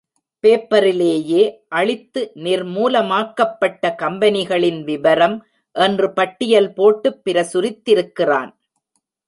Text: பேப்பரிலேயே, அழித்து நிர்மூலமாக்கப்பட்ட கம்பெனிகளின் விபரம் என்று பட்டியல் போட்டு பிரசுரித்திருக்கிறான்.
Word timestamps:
பேப்பரிலேயே, 0.43 1.41
அழித்து 1.69 2.31
நிர்மூலமாக்கப்பட்ட 2.35 3.93
கம்பெனிகளின் 3.97 4.81
விபரம் 4.83 5.37
என்று 5.75 6.13
பட்டியல் 6.13 6.73
போட்டு 6.73 7.21
பிரசுரித்திருக்கிறான். 7.25 8.51